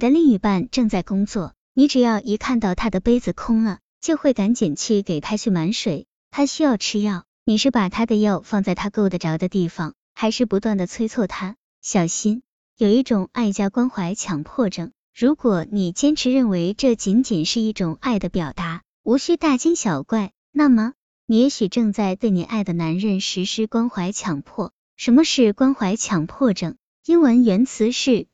[0.00, 6.06] 的另一半正在工作，你只要一看到他的杯子空了，就会赶紧去给他去满水。
[6.32, 11.54] 他需要吃药，你是把他的药放在他够得着的地方，还是不断的催促他？
[11.82, 12.42] 小心，
[12.76, 14.90] 有一种爱加关怀强迫症。
[15.14, 20.94] 如果你坚持认为这仅仅是一种爱的表达，无需大惊小怪，那么
[21.26, 24.72] 你也许正在对你爱的男人实施关怀强迫。
[24.96, 26.76] 什么是关怀强迫症？
[27.06, 28.26] 英文原词是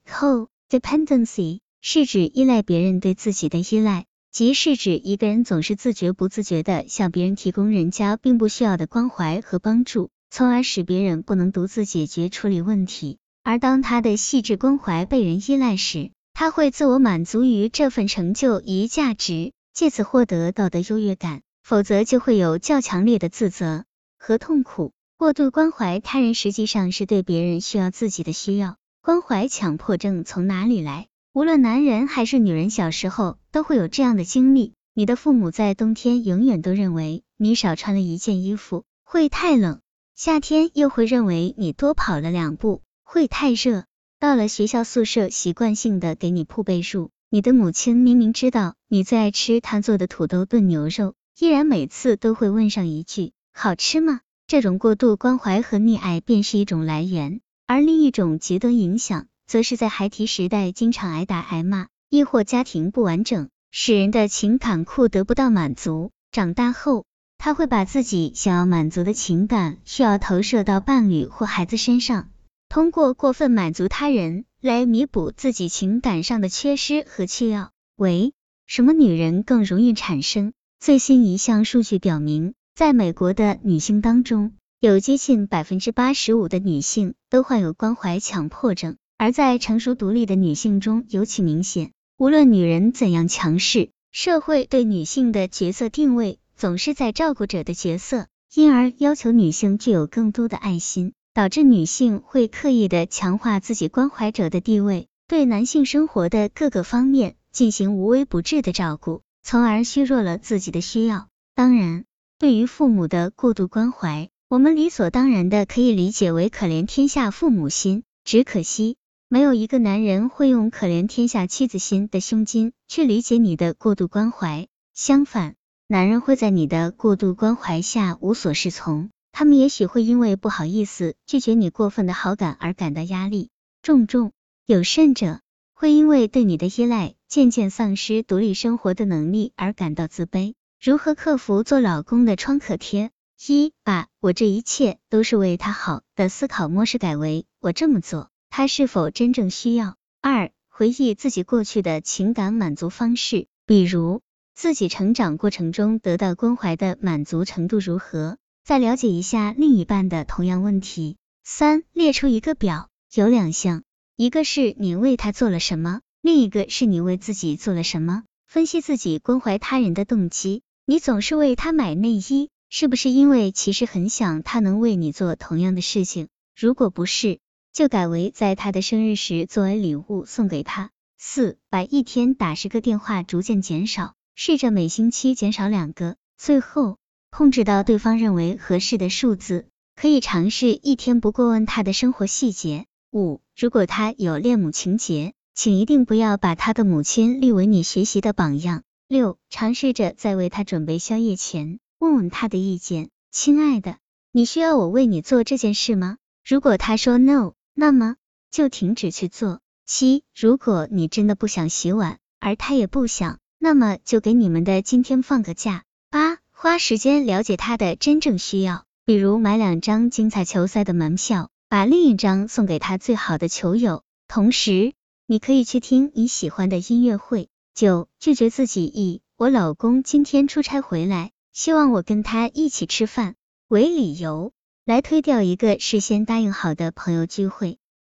[0.69, 13.19] Dependency 是指依赖别人对自己的依赖，即是指一个人总是自觉不自觉的向别人提供人家并不需要的关怀和帮助，从而使别人不能独自解决处理问题。
[13.45, 23.85] 而当他的细致关怀被人依赖时，他会自我满足于这份成就与价值，借此获得道德优越感，否则就会有较强烈的自责
[24.19, 24.91] 和痛苦。
[25.17, 28.77] 过度关怀他人，实际上是对别人需要自己的需要。
[29.07, 31.07] 关怀强迫症从哪里来？
[31.33, 34.73] 无论男人还是女人，小时候都会有这样的经历。
[34.95, 39.79] 你的父母在冬天永远都认为你少穿了一件衣服会太冷，
[40.17, 43.85] 夏天又会认为你多跑了两步会太热。
[44.19, 47.11] 到了学校宿舍，习惯性的给你铺被褥。
[47.31, 54.23] 你的母亲明明知道你最爱吃她做的土豆炖牛肉，依然每次都会问上一句：好吃吗？
[54.49, 66.13] 这种过度关怀和溺爱便是一种来源，而另一种极端影响，则是在孩提时代经常挨打挨骂，亦或家庭不完整，使人的情感库得不到满足。
[66.31, 67.05] 长大后，
[67.39, 72.29] 他会把自己想要满足的情感需要投射到伴侣或孩子身上，
[72.69, 77.73] 通过过分满足他人来弥补自己情感上的缺失和需要。
[77.97, 78.33] 喂，
[78.67, 80.53] 什么女人更容易产生？
[80.79, 82.55] 最新一项数据表明。
[82.77, 84.53] 在美国的女性当中，
[84.87, 91.91] 有接近百分之八十五的女性都患有关怀强迫症，而在成熟独立的女性中尤其明显。
[92.17, 111.27] 无论女人怎样强势，社会对女性的角色定位总是在照顾者的角色，因而要求女性具有更多的爱心，导致女性会刻意的强化自己关怀者的地位，对男性生活的各个方面进行无微不至的照顾，从而削弱了自己的需要。
[111.57, 112.05] 当然。
[112.39, 118.05] 对于父母的过度关怀，我们理所当然的可以理解为可怜天下父母心。
[118.23, 118.97] 只可惜，
[119.29, 124.69] 没有一个男人会用可怜天下妻子心的胸襟去理解你的过度关怀。
[124.95, 125.57] 相反，
[125.89, 133.51] 男人会在你的过度关怀下无所适从，他们也许会因为不好意思拒绝你过分的好感而感到压力
[133.83, 134.31] 重重，
[134.65, 135.41] 有甚者
[135.75, 140.55] 会因为对你的依赖渐渐丧失独立生活的能力而感到自卑。
[140.81, 143.11] 如何克服做老公的创可贴？
[143.45, 149.97] 一把我这一切都是为他好的思考模式改为我这么做，他是否真正需要？
[150.23, 154.23] 二回忆自己过去的情感满足方式，比如
[154.55, 158.39] 自己成长过程中得到关怀的满足程度如何？
[158.65, 161.19] 再了解一下另一半的同样问题。
[161.45, 163.85] 三列出一个表，有两项，
[164.17, 168.25] 一个是你为他做了什么，另一个是你为自己做了什么。
[168.47, 170.63] 分析自己关怀他人的动机。
[170.87, 172.49] 你总是为他买内衣，
[172.79, 176.29] 是不是因为其实很想他能为你做同样的事情？
[176.55, 177.39] 如果不是，
[177.73, 180.91] 就改为在他的生日时作为礼物送给他。
[181.17, 186.99] 四，把一天打十个电话逐渐减少，试着每星期减少两个，最后
[187.31, 189.69] 控制到对方认为合适的数字。
[189.95, 192.85] 可以尝试一天不过问他的生活细节。
[193.11, 198.83] 五，如果他有恋母情节，请一定不要把他的母亲立为你学习的榜样。
[199.09, 203.11] 六，尝试着在为他准备宵夜前，问问他的意见。
[203.31, 203.97] 亲爱的，
[204.33, 206.19] 你需要我为你做这件事吗？
[206.45, 208.17] 如果他说 no，那么
[208.51, 209.61] 就停止去做。
[209.85, 215.85] 七，如果你真的不想洗碗，而他也不想，那么就给你们的今天放个假。
[216.11, 224.03] 八，花时间了解他的真正需要，比如买两张精彩球赛的门票，把另一张送给他最好的球友。
[224.29, 224.93] 同时，
[225.27, 227.49] 你可以去听你喜欢的音乐会。
[227.75, 233.35] 九拒绝自己以我老公今天出差回来，希望我跟他一起吃饭
[233.67, 234.53] 为理由，
[234.85, 237.79] 来推掉一个事先答应好的朋友聚会。